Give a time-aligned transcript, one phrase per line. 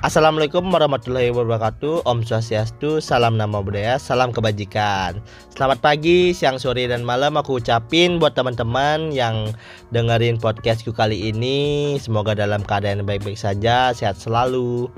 [0.00, 2.08] Assalamualaikum warahmatullahi wabarakatuh.
[2.08, 5.20] Om Swastiastu, salam nama budaya, salam kebajikan.
[5.52, 9.52] Selamat pagi, siang, sore, dan malam Aku ucapin buat teman-teman yang
[9.92, 12.00] dengerin podcastku kali ini.
[12.00, 14.88] Semoga dalam keadaan baik-baik saja, sehat selalu.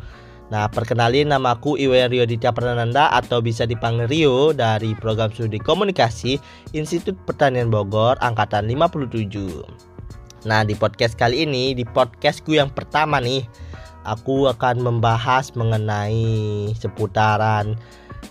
[0.55, 5.59] Nah, perkenalin nama aku Iwan Rio Ditya Prananda atau bisa dipanggil Rio dari program studi
[5.59, 6.39] komunikasi
[6.79, 9.67] Institut Pertanian Bogor angkatan 57.
[10.47, 13.43] Nah, di podcast kali ini, di podcastku yang pertama nih,
[14.03, 17.79] aku akan membahas mengenai seputaran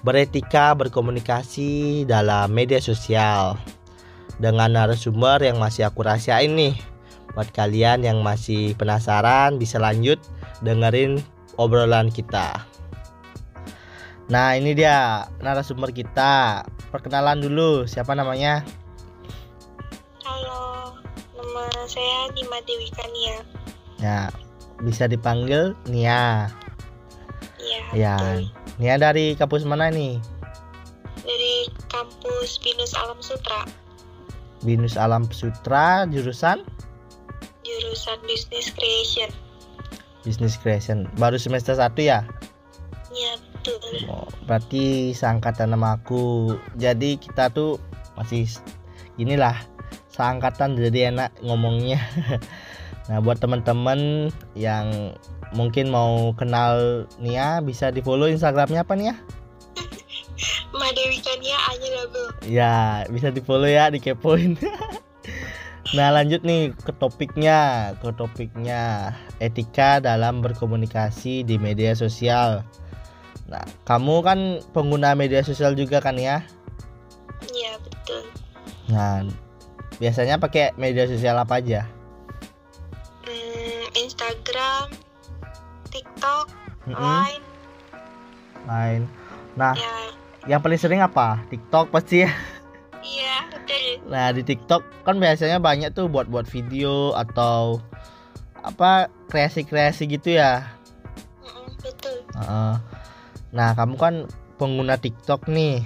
[0.03, 3.59] beretika berkomunikasi dalam media sosial
[4.39, 6.75] dengan narasumber yang masih aku rahasiain nih.
[7.31, 10.19] Buat kalian yang masih penasaran bisa lanjut
[10.59, 11.23] dengerin
[11.55, 12.67] obrolan kita.
[14.31, 16.63] Nah, ini dia narasumber kita.
[16.91, 18.63] Perkenalan dulu, siapa namanya?
[20.23, 20.95] Halo,
[21.35, 23.37] nama saya Dima Dewi Kania.
[23.99, 24.31] Ya,
[24.81, 26.49] bisa dipanggil Nia.
[27.61, 27.81] Iya.
[27.93, 28.15] Ya.
[28.81, 30.17] Nia dari kampus mana nih?
[31.21, 33.61] Dari kampus Binus Alam Sutra,
[34.61, 36.65] Binus Alam Sutra, jurusan
[37.65, 39.29] jurusan Business Creation.
[40.21, 41.09] Business Creation.
[41.17, 42.21] Baru semester 1 ya?
[43.11, 44.05] Iya, betul.
[44.07, 46.55] Oh, berarti seangkatan sama aku.
[46.77, 47.81] Jadi kita tuh
[48.13, 48.45] masih
[49.17, 49.57] inilah
[50.13, 51.99] seangkatan jadi enak ngomongnya.
[53.07, 55.15] nah, buat teman-teman yang
[55.55, 59.15] mungkin mau kenal Nia bisa di follow Instagramnya apa Nia?
[60.77, 62.27] Ma Dewi Kania hanya double.
[62.47, 62.75] Ya
[63.11, 64.57] bisa di follow ya dikepoin.
[65.97, 69.11] nah lanjut nih ke topiknya, ke topiknya
[69.43, 72.63] etika dalam berkomunikasi di media sosial.
[73.51, 74.39] Nah kamu kan
[74.71, 76.41] pengguna media sosial juga kan ya?
[77.49, 78.23] Iya, betul.
[78.93, 79.25] Nah,
[79.97, 81.89] biasanya pakai media sosial apa aja?
[86.21, 86.47] TikTok,
[86.85, 87.45] Mm-mm, Line,
[88.69, 89.01] Lain.
[89.57, 90.13] Nah, ya.
[90.45, 91.41] yang paling sering apa?
[91.49, 92.31] TikTok pasti ya.
[93.01, 94.05] Iya, betul.
[94.05, 97.81] Nah, di TikTok kan biasanya banyak tuh buat-buat video atau
[98.61, 100.77] apa kreasi-kreasi gitu ya.
[101.41, 102.21] Mm-mm, betul.
[102.37, 102.73] Heeh.
[103.57, 104.29] Nah, kamu kan
[104.61, 105.81] pengguna TikTok nih.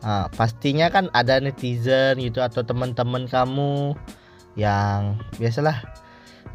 [0.00, 3.92] Nah, pastinya kan ada netizen gitu atau teman-teman kamu
[4.56, 5.84] yang biasalah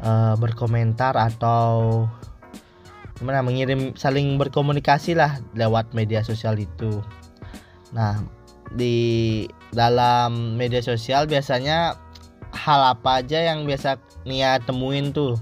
[0.02, 2.02] eh, berkomentar atau
[3.18, 7.02] gimana mengirim saling berkomunikasi lah lewat media sosial itu.
[7.90, 8.22] Nah,
[8.72, 11.98] di dalam media sosial biasanya
[12.54, 15.36] hal apa aja yang biasa Nia temuin tuh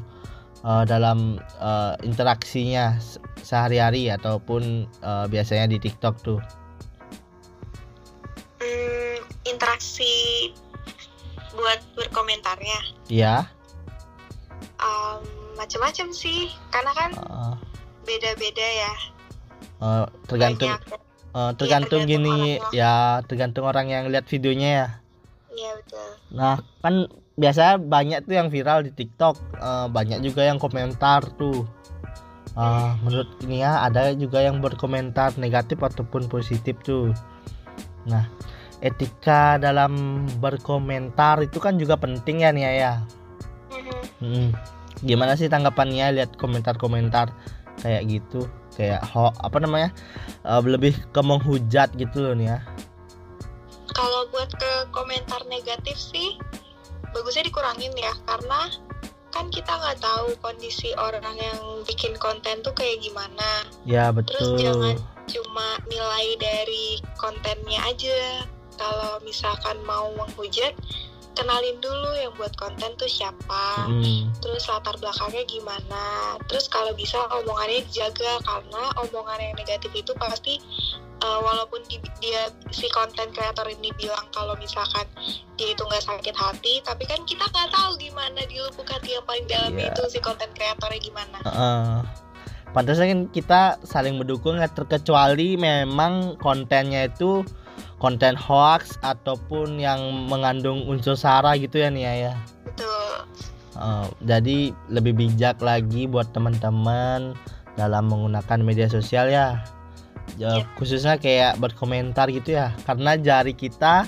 [0.65, 6.41] eh, dalam eh, interaksinya se- sehari-hari ataupun eh, biasanya di TikTok tuh.
[8.63, 10.51] Hmm, interaksi
[11.53, 12.81] buat berkomentarnya.
[13.13, 13.49] Iya.
[14.77, 15.25] Um,
[15.57, 17.55] macam-macam sih, karena kan eh,
[18.07, 18.93] beda-beda ya.
[19.77, 20.81] eh, tergantung Banyak.
[21.37, 22.73] eh, tergantung tergantung gini orangnya.
[22.73, 22.95] ya
[23.29, 24.89] tergantung orang yang lihat videonya ya.
[25.57, 26.09] Iya, betul.
[26.37, 26.95] Nah, kan
[27.37, 31.67] biasa banyak tuh yang viral di TikTok, eh, banyak juga yang komentar tuh.
[32.57, 37.13] Eh, menurut Nia ada juga yang berkomentar negatif ataupun positif tuh.
[38.09, 38.25] Nah,
[38.81, 42.93] etika dalam berkomentar itu kan juga penting ya Nia ya.
[43.69, 44.01] Mhm.
[44.25, 44.51] Mm.
[45.05, 47.29] Gimana sih tanggapannya lihat komentar-komentar
[47.87, 48.41] kayak gitu?
[48.75, 49.95] Kayak ho apa namanya?
[50.43, 52.59] eh, lebih ke menghujat gitu loh nih ya.
[53.95, 56.37] Kalau buat ke komentar negatif sih
[57.15, 58.69] bagusnya dikurangin ya karena
[59.33, 63.69] kan kita nggak tahu kondisi orang yang bikin konten tuh kayak gimana.
[63.85, 64.57] Ya Terus betul.
[64.61, 64.97] jangan
[65.29, 68.49] cuma nilai dari kontennya aja.
[68.77, 70.77] Kalau misalkan mau menghujat,
[71.37, 73.87] kenalin dulu yang buat konten tuh siapa.
[73.87, 74.33] Mm.
[74.41, 76.35] Terus latar belakangnya gimana.
[76.49, 80.57] Terus kalau bisa omongannya dijaga karena omongan yang negatif itu pasti
[81.21, 85.05] uh, walaupun di- dia si konten kreator ini bilang kalau misalkan
[85.61, 89.25] dia itu nggak sakit hati, tapi kan kita nggak tahu gimana di lubuk hati yang
[89.29, 89.93] paling dalam Iya.
[89.93, 91.39] itu si konten kreatornya gimana.
[91.45, 91.97] Heeh.
[92.75, 97.41] Pantasnya kan kita saling mendukung terkecuali memang kontennya itu
[97.97, 102.35] konten hoax ataupun yang mengandung unsur sara gitu ya Nia ya.
[102.65, 103.17] Betul.
[103.77, 104.59] Eh, jadi
[104.93, 107.37] lebih bijak lagi buat teman-teman
[107.77, 109.65] dalam menggunakan media sosial ya.
[110.43, 110.75] Yep.
[110.75, 112.75] khususnya kayak berkomentar gitu ya.
[112.85, 114.05] Karena jari kita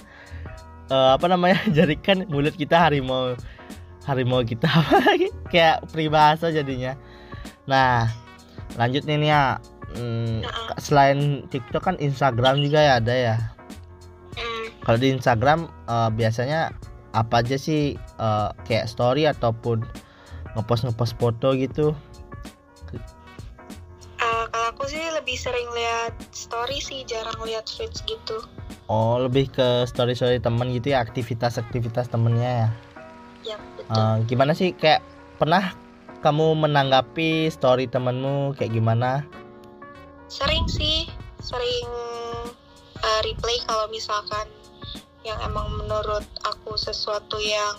[0.93, 1.62] eh, apa namanya?
[1.76, 3.38] Jari kan mulut kita harimau
[4.08, 4.69] harimau kita
[5.52, 6.96] kayak peribahasa jadinya.
[7.69, 8.08] Nah,
[8.81, 9.61] lanjut nih Nia.
[9.88, 10.44] Hmm,
[10.76, 13.37] selain TikTok kan Instagram juga ya ada ya.
[14.88, 16.73] Kalau di Instagram eh, biasanya
[17.12, 19.85] apa aja sih eh, kayak story ataupun
[20.56, 21.93] ngepost ngepost foto gitu
[25.29, 28.40] lebih sering lihat story sih jarang lihat feeds gitu
[28.88, 32.69] Oh, lebih ke story-story temen gitu ya, aktivitas-aktivitas temennya ya.
[33.52, 35.05] ya betul Eh, gimana sih kayak
[35.37, 35.76] pernah
[36.25, 39.29] kamu menanggapi story temenmu kayak gimana?
[40.32, 41.12] sering sih
[41.44, 41.88] sering
[43.05, 44.49] uh, replay kalau misalkan
[45.26, 47.75] yang emang menurut aku sesuatu yang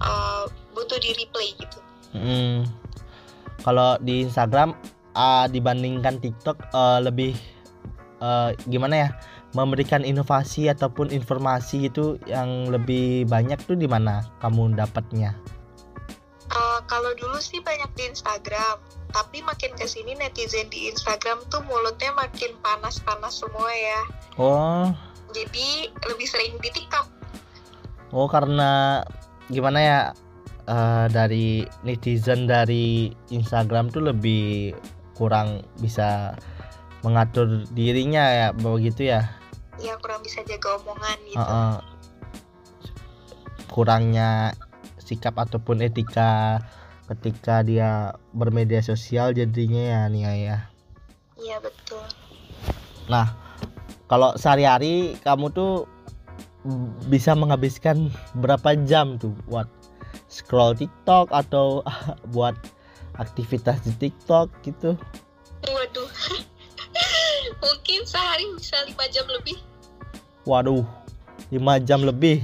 [0.00, 1.82] uh, butuh di replay gitu
[2.12, 2.68] Hmm.
[3.64, 4.76] Kalau di Instagram
[5.16, 7.32] ah, dibandingkan TikTok eh, lebih
[8.20, 9.10] eh, gimana ya?
[9.52, 15.36] Memberikan inovasi ataupun informasi itu yang lebih banyak tuh di mana kamu dapatnya?
[16.52, 18.80] Uh, kalau dulu sih banyak di Instagram
[19.12, 24.00] tapi makin ke sini netizen di Instagram tuh mulutnya makin panas-panas semua ya
[24.36, 24.88] Oh,
[25.32, 25.68] jadi
[26.08, 27.06] lebih sering di TikTok
[28.12, 29.02] oh karena
[29.50, 30.00] gimana ya?
[30.68, 34.72] eh, dari netizen dari Instagram tuh lebih
[35.18, 36.38] kurang bisa
[37.02, 39.26] mengatur dirinya ya begitu ya.
[39.82, 41.74] ya kurang bisa jaga omongan gitu Heeh.
[43.72, 44.54] kurangnya
[45.02, 46.62] sikap ataupun etika
[47.10, 50.58] ketika dia bermedia sosial jadinya ya Nia ya.
[51.36, 52.06] iya betul
[53.10, 53.34] Nah,
[54.12, 55.88] kalau sehari-hari kamu tuh
[57.08, 59.64] bisa menghabiskan berapa jam tuh buat
[60.28, 61.80] scroll TikTok atau
[62.36, 62.52] buat
[63.16, 65.00] aktivitas di TikTok gitu?
[65.64, 66.10] waduh
[67.64, 69.56] mungkin sehari bisa lima jam lebih
[70.42, 70.82] Waduh,
[71.54, 72.42] 5 jam lebih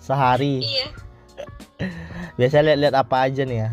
[0.00, 0.64] sehari.
[0.64, 0.88] iya
[2.40, 3.70] Biasanya lihat-lihat apa aja nih ya?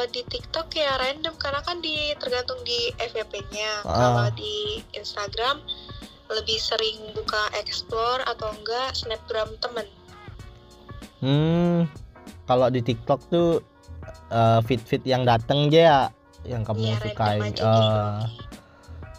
[0.00, 3.92] Kalau di TikTok ya random karena kan di tergantung di FYP-nya Ah.
[3.92, 5.60] kalau di Instagram
[6.32, 9.84] lebih sering buka explore atau enggak snapgram temen
[11.20, 11.84] Hmm,
[12.48, 13.60] kalau di TikTok tuh
[14.32, 16.00] eh, fit-fit yang dateng aja ya,
[16.48, 17.42] yang kamu random sukain.
[17.42, 18.00] aja Eh, gitu.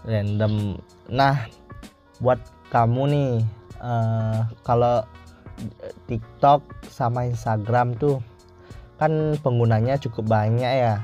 [0.03, 0.53] random.
[1.13, 1.45] Nah,
[2.17, 2.41] buat
[2.73, 3.31] kamu nih,
[3.77, 5.05] eh, kalau
[6.09, 8.17] TikTok sama Instagram tuh
[9.01, 11.01] kan penggunanya cukup banyak ya.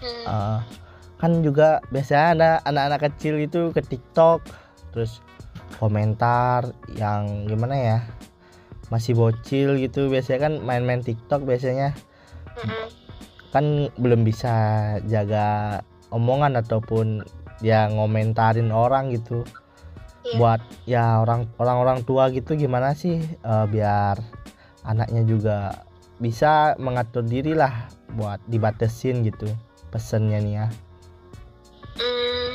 [0.00, 0.58] Hmm, Eh,
[1.20, 4.48] kan juga biasanya ada anak-anak kecil itu ke TikTok,
[4.96, 5.20] terus
[5.76, 7.98] komentar yang gimana ya?
[8.88, 11.92] Masih bocil gitu biasanya kan main-main TikTok biasanya
[12.56, 12.88] mm-mm.
[13.52, 14.52] kan belum bisa
[15.04, 17.24] jaga omongan ataupun
[17.60, 19.44] dia ngomentarin orang gitu
[20.24, 20.40] Iya.
[20.40, 24.16] buat ya orang orang-orang tua gitu gimana sih eh, biar
[24.88, 25.84] anaknya juga
[26.24, 29.44] bisa mengatur diri lah buat dibatasin gitu
[29.92, 30.66] pesennya nih ya.
[32.00, 32.50] Hmm,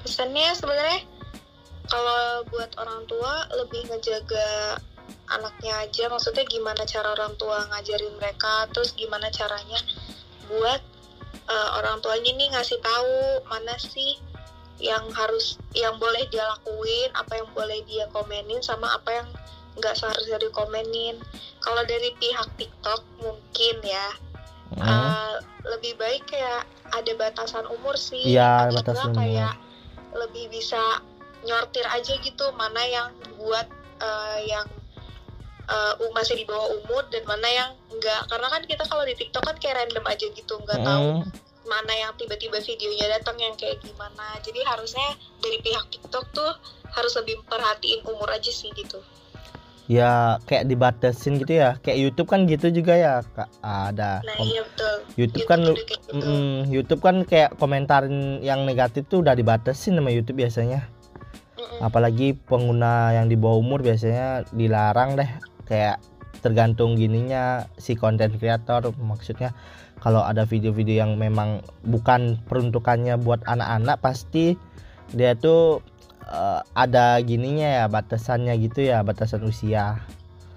[0.00, 1.04] pesannya sebenarnya
[1.92, 4.80] kalau buat orang tua lebih ngejaga
[5.28, 6.08] anaknya aja.
[6.08, 9.78] Maksudnya gimana cara orang tua ngajarin mereka terus gimana caranya
[10.48, 10.80] buat
[11.52, 14.16] eh, orang tuanya nih ngasih tahu mana sih
[14.82, 19.28] yang harus yang boleh dia lakuin apa yang boleh dia komenin sama apa yang
[19.74, 21.16] nggak seharusnya dikomenin
[21.58, 24.08] kalau dari pihak TikTok mungkin ya
[24.72, 24.88] Hmm.
[24.88, 25.36] eh,
[25.68, 29.20] lebih baik kayak ada batasan umur sih Iya, Atau batasan umur.
[29.20, 29.54] kayak
[30.14, 30.80] lebih bisa
[31.42, 34.64] nyortir aja gitu mana yang buat eh, yang
[35.66, 39.14] eh, u- masih di bawah umur dan mana yang enggak karena kan kita kalau di
[39.14, 41.30] TikTok kan kayak random aja gitu nggak tahu Hmm.
[41.62, 45.04] mana yang tiba-tiba videonya datang yang kayak gimana jadi harusnya
[45.38, 46.50] dari pihak TikTok tuh
[46.90, 48.98] harus lebih perhatiin umur aja sih gitu
[49.92, 51.76] ya kayak dibatasin gitu ya.
[51.84, 53.52] Kayak YouTube kan gitu juga ya kak.
[53.60, 54.94] Ada nah iya betul.
[55.20, 56.10] YouTube kan gitu.
[56.16, 60.88] Mm, YouTube kan kayak komentarin yang negatif tuh udah dibatasin sama YouTube biasanya.
[61.52, 61.84] Mm-mm.
[61.84, 65.28] apalagi pengguna yang di bawah umur biasanya dilarang deh.
[65.68, 66.00] Kayak
[66.42, 69.54] tergantung gininya si konten kreator maksudnya
[70.02, 74.58] kalau ada video-video yang memang bukan peruntukannya buat anak-anak pasti
[75.14, 75.78] dia tuh
[76.26, 79.98] eh, ada gininya ya batasannya gitu ya batasan usia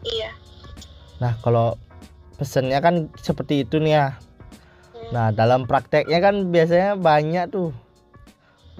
[0.05, 0.31] iya
[1.17, 1.79] nah kalau
[2.35, 4.07] pesennya kan seperti itu nih ya
[5.05, 5.13] Hmm.
[5.13, 7.69] Nah, dalam prakteknya kan biasanya banyak tuh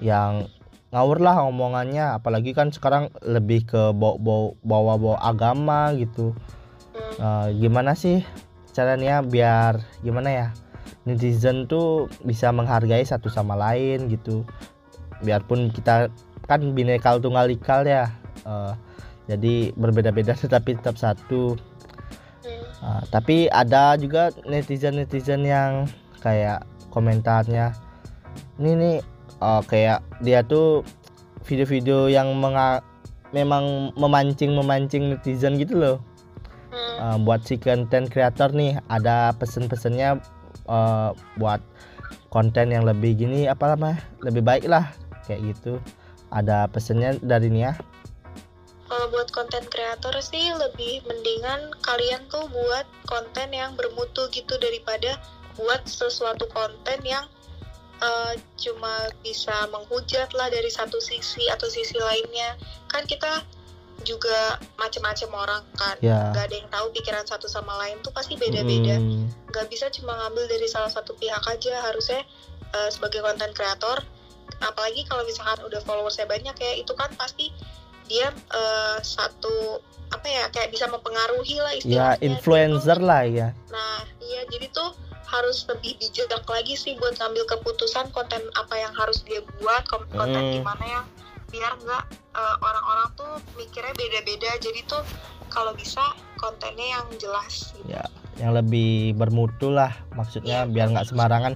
[0.02, 0.50] yang
[0.90, 6.34] ngawur lah omongannya, apalagi kan sekarang lebih ke bawa-bawa agama gitu.
[6.94, 7.14] Hmm.
[7.20, 8.26] Nah, gimana sih
[8.74, 10.48] caranya biar gimana ya?
[11.06, 14.42] Netizen tuh bisa menghargai satu sama lain gitu.
[15.22, 16.10] Biarpun kita
[16.46, 18.10] kan bineka tunggal ikal ya.
[18.46, 18.72] eh,
[19.26, 21.58] jadi berbeda-beda tetapi tetap satu.
[22.78, 25.90] Ah, tapi ada juga netizen-netizen yang
[26.22, 26.62] kayak
[26.94, 27.74] komentarnya
[28.62, 28.96] ini nih
[29.42, 30.86] eh, kayak dia tuh
[31.46, 32.82] video-video yang menga-
[33.34, 35.96] memang memancing-memancing netizen gitu loh.
[36.96, 40.22] Eh, buat si content creator nih ada pesen-pesennya
[40.70, 41.10] eh,
[41.40, 41.60] buat
[42.30, 44.92] konten yang lebih gini apa namanya lebih baik lah
[45.24, 45.80] kayak gitu
[46.30, 47.76] ada pesennya dari Nia?
[48.86, 55.18] Kalau buat konten kreator sih lebih mendingan kalian tuh buat konten yang bermutu gitu daripada
[55.58, 57.26] buat sesuatu konten yang
[57.98, 62.54] uh, cuma bisa menghujat lah dari satu sisi atau sisi lainnya.
[62.86, 63.42] Kan kita
[64.06, 65.96] juga macam-macam orang kan.
[65.98, 66.30] Ya.
[66.30, 69.02] nggak ada yang tahu pikiran satu sama lain tuh pasti beda-beda.
[69.02, 71.74] Hmm, nggak bisa cuma ngambil dari salah satu pihak aja.
[71.90, 72.22] Harusnya
[72.70, 73.98] uh, sebagai konten kreator
[74.60, 77.52] apalagi kalau misalkan udah followersnya banyak ya itu kan pasti
[78.06, 83.22] dia uh, satu apa ya kayak bisa mempengaruhi lah ya istilahnya influencer Jadi tuh- lah
[83.26, 84.90] ya nah iya jadi tuh
[85.26, 90.14] harus lebih bijak lagi sih buat ngambil keputusan konten apa yang harus dia buat konten
[90.14, 90.54] Hmm.
[90.54, 91.04] gimana yang
[91.50, 95.02] biar nggak uh, orang-orang tuh mikirnya beda-beda jadi tuh
[95.50, 96.02] kalau bisa
[96.38, 97.90] kontennya yang jelas gitu.
[97.90, 98.02] ya
[98.36, 100.70] yang lebih bermutu lah maksudnya Iya.
[100.70, 101.54] biar nggak sembarangan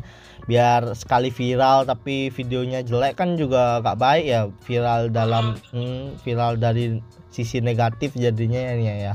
[0.51, 4.41] biar sekali viral tapi videonya jelek kan juga nggak baik ya.
[4.67, 6.99] Viral dalam hmm, viral dari
[7.31, 9.15] sisi negatif jadinya ya ya.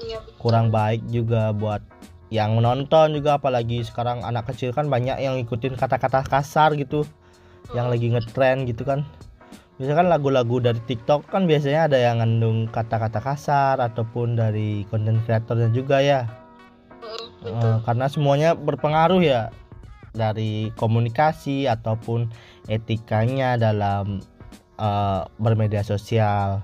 [0.00, 1.84] Iya, kurang baik juga buat
[2.32, 7.04] yang menonton juga apalagi sekarang anak kecil kan banyak yang ikutin kata-kata kasar gitu
[7.76, 9.04] yang lagi ngetren gitu kan.
[9.76, 15.20] Biasanya kan lagu-lagu dari TikTok kan biasanya ada yang ngandung kata-kata kasar ataupun dari konten
[15.28, 16.24] kreatornya juga ya.
[17.42, 17.82] Betul.
[17.82, 19.50] karena semuanya berpengaruh ya
[20.12, 22.28] dari komunikasi ataupun
[22.68, 24.20] etikanya dalam
[24.78, 26.62] eh, bermedia sosial.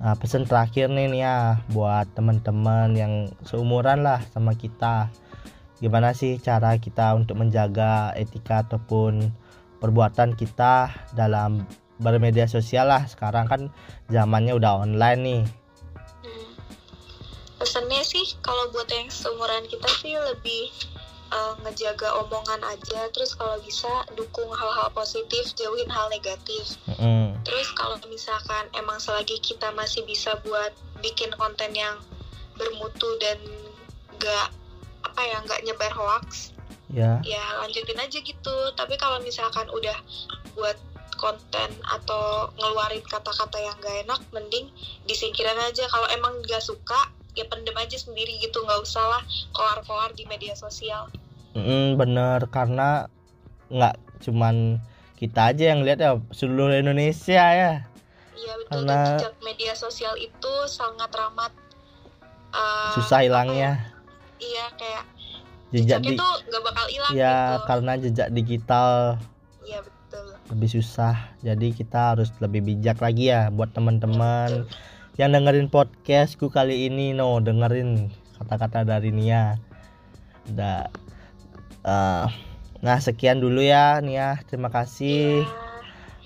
[0.00, 5.12] Nah, pesan terakhir nih nih ya buat teman-teman yang seumuran lah sama kita.
[5.76, 9.28] Gimana sih cara kita untuk menjaga etika ataupun
[9.84, 11.68] perbuatan kita dalam
[12.00, 13.04] bermedia sosial lah.
[13.04, 13.68] Sekarang kan
[14.08, 15.42] zamannya udah online nih.
[16.24, 16.48] Hmm.
[17.60, 20.72] Pesannya sih kalau buat yang seumuran kita sih lebih
[21.30, 27.34] uh, ngejaga omongan aja terus kalau bisa dukung hal-hal positif jauhin hal negatif Mm-mm.
[27.46, 31.96] terus kalau misalkan emang selagi kita masih bisa buat bikin konten yang
[32.58, 33.38] bermutu dan
[34.20, 34.46] nggak
[35.06, 36.52] apa ya nggak nyebar hoax
[36.90, 37.22] Ya.
[37.22, 39.94] ya lanjutin aja gitu tapi kalau misalkan udah
[40.58, 40.74] buat
[41.20, 44.66] konten atau ngeluarin kata-kata yang gak enak mending
[45.06, 49.22] disingkirin aja kalau emang gak suka ya pendem aja sendiri gitu nggak usah lah
[49.54, 51.06] keluar-keluar di media sosial.
[51.54, 53.10] Mm, bener karena
[53.70, 54.78] nggak cuman
[55.18, 57.72] kita aja yang lihat ya seluruh Indonesia ya.
[58.34, 61.50] Iya betul Karena- dan jejak media sosial itu sangat ramah
[62.54, 63.72] uh, susah apa hilangnya.
[63.76, 65.04] ya, iya kayak
[65.70, 67.66] jejak jejaknya di tuh nggak bakal hilang ya gitu.
[67.68, 68.90] karena jejak digital
[69.62, 70.26] iya betul.
[70.50, 71.14] lebih susah
[71.46, 74.66] jadi kita harus lebih bijak lagi ya buat teman-teman.
[74.66, 74.98] Betul.
[75.18, 79.58] Yang dengerin podcastku kali ini no dengerin kata-kata dari Nia
[80.50, 80.86] udah
[81.86, 82.26] eh,
[82.80, 85.42] nah sekian dulu ya Nia terima kasih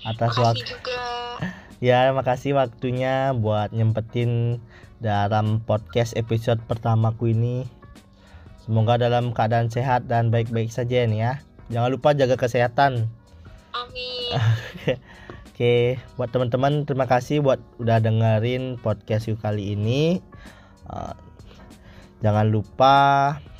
[0.05, 0.73] Iya, atas makasih waktu
[1.83, 4.63] Ya, makasih waktunya buat nyempetin
[5.03, 7.67] dalam podcast episode pertamaku ini.
[8.63, 11.33] Semoga dalam keadaan sehat dan baik-baik saja nih ya.
[11.67, 13.11] Jangan lupa jaga kesehatan.
[13.75, 14.39] amin
[15.55, 20.19] Oke, buat teman-teman terima kasih buat udah dengerin podcastku kali ini.
[20.83, 21.15] Uh,
[22.19, 22.95] jangan lupa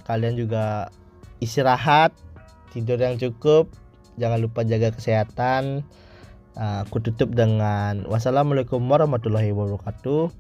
[0.04, 0.92] kalian juga
[1.40, 2.12] istirahat,
[2.75, 3.72] tidur yang cukup.
[4.20, 5.88] Jangan lupa jaga kesehatan.
[6.60, 10.36] Uh, aku tutup dengan wassalamualaikum warahmatullahi wabarakatuh.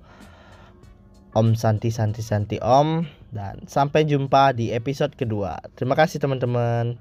[1.39, 5.63] Om Santi Santi Santi Om dan sampai jumpa di episode kedua.
[5.79, 6.99] Terima kasih teman-teman.